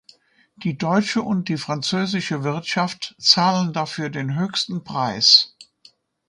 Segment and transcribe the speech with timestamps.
[0.55, 5.55] Die deutsche und die französische Wirtschaft zahlen dafür den höchsten Preis.